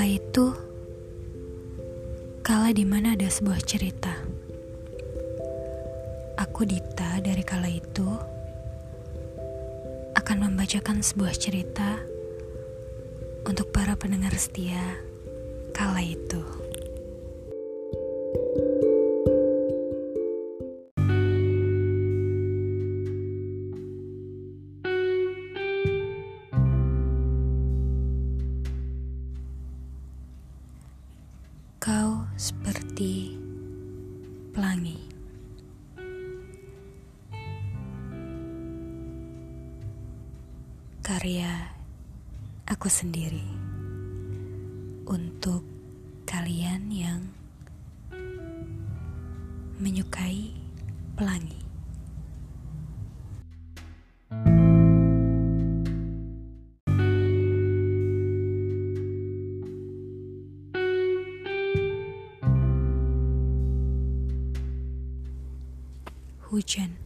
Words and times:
Kala 0.00 0.16
itu, 0.16 0.46
kala 2.40 2.72
di 2.72 2.88
mana 2.88 3.12
ada 3.12 3.28
sebuah 3.28 3.60
cerita. 3.60 4.08
Aku 6.40 6.64
Dita 6.64 7.20
dari 7.20 7.44
kala 7.44 7.68
itu 7.68 8.08
akan 10.16 10.36
membacakan 10.48 11.04
sebuah 11.04 11.36
cerita 11.36 12.00
untuk 13.44 13.76
para 13.76 13.92
pendengar 13.92 14.32
setia 14.40 14.80
kala 15.76 16.00
itu. 16.00 16.59
Kau 31.80 32.28
seperti 32.36 33.40
pelangi. 34.52 35.00
Karya 41.00 41.72
aku 42.68 42.84
sendiri 42.84 43.48
untuk 45.08 45.64
kalian 46.28 46.92
yang 46.92 47.24
menyukai 49.80 50.52
pelangi. 51.16 51.69
Hujan. 66.50 66.98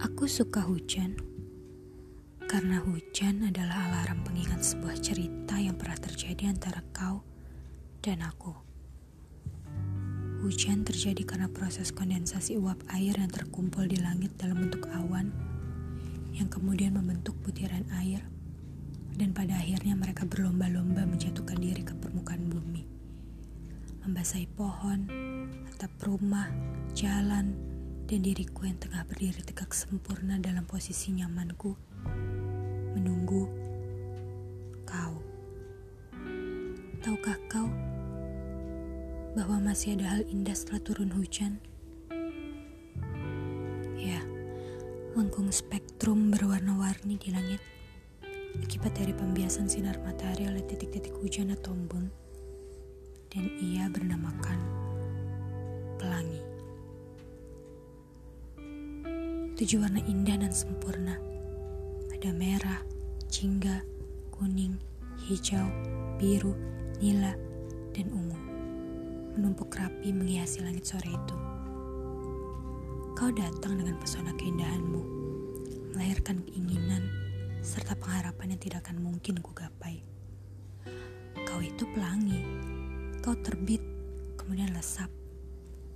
Aku 0.00 0.24
suka 0.24 0.64
hujan 0.64 1.20
karena 2.48 2.80
hujan 2.80 3.44
adalah 3.44 3.92
alarm 3.92 4.24
pengingat 4.24 4.64
sebuah 4.64 4.96
cerita 5.04 5.60
yang 5.60 5.76
pernah 5.76 6.00
terjadi 6.00 6.48
antara 6.48 6.80
kau 6.96 7.20
dan 8.00 8.24
aku. 8.24 8.56
Hujan 10.48 10.88
terjadi 10.88 11.28
karena 11.28 11.52
proses 11.52 11.92
kondensasi 11.92 12.56
uap 12.56 12.80
air 12.96 13.12
yang 13.20 13.28
terkumpul 13.28 13.84
di 13.84 14.00
langit 14.00 14.40
dalam 14.40 14.64
bentuk 14.64 14.88
awan 14.96 15.28
yang 16.32 16.48
kemudian 16.48 16.96
membentuk 16.96 17.36
butiran 17.44 17.84
air 18.00 18.24
dan 19.20 19.36
pada 19.36 19.60
akhirnya 19.60 19.92
mereka 19.92 20.24
berlomba-lomba 20.24 21.04
menjatuhkan 21.04 21.60
diri 21.60 21.84
ke 21.84 21.92
permukaan 22.00 22.48
bumi. 22.48 22.88
Membasahi 24.08 24.48
pohon, 24.56 25.33
atap 25.74 25.90
rumah, 26.06 26.46
jalan, 26.94 27.50
dan 28.06 28.20
diriku 28.22 28.62
yang 28.62 28.78
tengah 28.78 29.02
berdiri 29.10 29.42
tegak 29.42 29.74
sempurna 29.74 30.38
dalam 30.38 30.62
posisi 30.70 31.10
nyamanku, 31.10 31.74
menunggu 32.94 33.50
kau. 34.86 35.18
Tahukah 37.02 37.38
kau 37.50 37.66
bahwa 39.34 39.74
masih 39.74 39.98
ada 39.98 40.14
hal 40.14 40.22
indah 40.30 40.54
setelah 40.54 40.78
turun 40.86 41.10
hujan? 41.10 41.58
Ya, 43.98 44.22
lengkung 45.18 45.50
spektrum 45.50 46.30
berwarna-warni 46.30 47.18
di 47.18 47.34
langit 47.34 47.58
akibat 48.62 48.94
dari 48.94 49.10
pembiasan 49.10 49.66
sinar 49.66 49.98
matahari 50.06 50.46
oleh 50.46 50.62
titik-titik 50.62 51.10
hujan 51.18 51.50
atau 51.50 51.74
embun 51.74 52.14
dan 53.34 53.50
ia 53.58 53.90
bernamakan 53.90 54.84
pelangi. 56.04 56.42
Tujuh 59.56 59.80
warna 59.80 60.04
indah 60.04 60.36
dan 60.36 60.52
sempurna. 60.52 61.16
Ada 62.12 62.28
merah, 62.36 62.84
jingga, 63.32 63.80
kuning, 64.28 64.76
hijau, 65.24 65.64
biru, 66.20 66.52
nila, 67.00 67.32
dan 67.96 68.12
ungu. 68.12 68.36
Menumpuk 69.34 69.72
rapi 69.72 70.12
menghiasi 70.12 70.60
langit 70.60 70.84
sore 70.84 71.08
itu. 71.08 71.36
Kau 73.16 73.32
datang 73.32 73.80
dengan 73.80 73.96
pesona 73.96 74.36
keindahanmu, 74.36 75.02
melahirkan 75.96 76.44
keinginan 76.44 77.08
serta 77.64 77.96
pengharapan 77.96 78.52
yang 78.52 78.60
tidak 78.60 78.84
akan 78.84 79.00
mungkin 79.00 79.40
kugapai. 79.40 80.04
Kau 81.48 81.62
itu 81.62 81.86
pelangi, 81.94 82.42
Kau 83.24 83.32
terbit, 83.40 83.80
kemudian 84.36 84.74
lesap. 84.76 85.23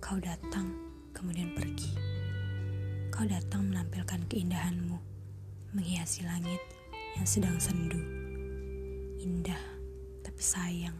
Kau 0.00 0.16
datang, 0.16 0.72
kemudian 1.12 1.52
pergi. 1.52 1.92
Kau 3.12 3.28
datang 3.28 3.68
menampilkan 3.68 4.24
keindahanmu, 4.32 4.96
menghiasi 5.76 6.24
langit 6.24 6.58
yang 7.20 7.28
sedang 7.28 7.60
sendu. 7.60 8.00
Indah, 9.20 9.60
tapi 10.24 10.40
sayang, 10.40 10.96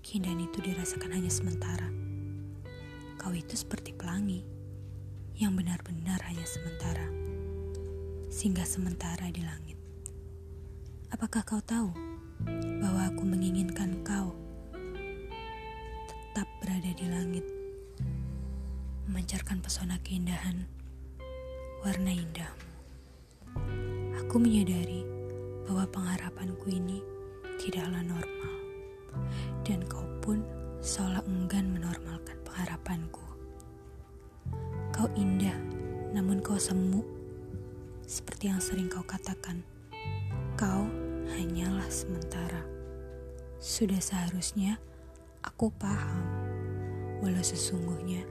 keindahan 0.00 0.40
itu 0.40 0.56
dirasakan 0.64 1.12
hanya 1.12 1.28
sementara. 1.28 1.84
Kau 3.20 3.36
itu 3.36 3.60
seperti 3.60 3.92
pelangi, 3.92 4.40
yang 5.36 5.52
benar-benar 5.52 6.24
hanya 6.24 6.48
sementara. 6.48 7.04
Singgah 8.32 8.66
sementara 8.66 9.28
di 9.28 9.44
langit. 9.44 9.76
Apakah 11.12 11.44
kau 11.44 11.60
tahu 11.60 11.92
bahwa 12.80 13.12
aku 13.12 13.22
menginginkan 13.22 14.00
kau 14.00 14.32
tetap 16.08 16.48
berada 16.64 16.90
di 16.90 17.06
langit, 17.06 17.46
memancarkan 19.08 19.60
pesona 19.60 20.00
keindahan, 20.00 20.64
warna 21.84 22.12
indahmu. 22.12 22.72
Aku 24.24 24.40
menyadari 24.40 25.04
bahwa 25.68 25.84
pengharapanku 25.88 26.66
ini 26.72 27.04
tidaklah 27.60 28.00
normal, 28.00 28.54
dan 29.62 29.84
kau 29.88 30.04
pun 30.24 30.40
seolah 30.80 31.24
enggan 31.28 31.72
menormalkan 31.72 32.36
pengharapanku. 32.44 33.24
Kau 34.94 35.08
indah, 35.14 35.56
namun 36.16 36.40
kau 36.40 36.56
semu, 36.56 37.04
seperti 38.04 38.48
yang 38.52 38.60
sering 38.60 38.88
kau 38.88 39.04
katakan. 39.04 39.60
Kau 40.54 40.86
hanyalah 41.34 41.88
sementara. 41.90 42.62
Sudah 43.58 43.98
seharusnya 43.98 44.76
Aku 45.44 45.68
paham, 45.76 46.24
walau 47.20 47.44
sesungguhnya 47.44 48.24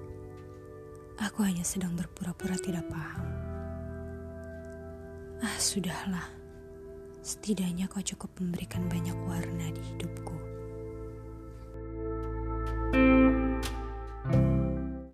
aku 1.23 1.47
hanya 1.47 1.63
sedang 1.63 1.95
berpura-pura 1.95 2.59
tidak 2.59 2.83
paham. 2.91 3.23
Ah, 5.39 5.57
sudahlah. 5.59 6.27
Setidaknya 7.23 7.87
kau 7.87 8.03
cukup 8.03 8.35
memberikan 8.43 8.83
banyak 8.91 9.15
warna 9.23 9.71
di 9.71 9.79
hidupku. 9.95 10.32